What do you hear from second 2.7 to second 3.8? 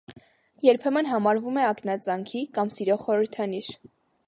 սիրո խորհրդանիշ։